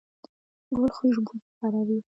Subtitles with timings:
[0.75, 1.97] ګل خوشبويي خپروي.